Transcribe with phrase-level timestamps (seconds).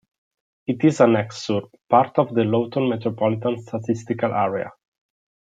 [0.65, 4.71] It is an exurb, part of the Lawton Metropolitan Statistical Area.